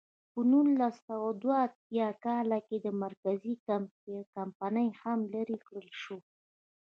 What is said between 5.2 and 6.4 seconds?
لرې کړل شو.